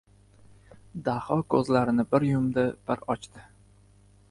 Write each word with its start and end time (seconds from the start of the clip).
Daho 1.09 1.37
ko‘zlarini 1.55 2.07
bir 2.15 2.27
yumdi-bir 2.31 3.07
ochdi. 3.17 3.47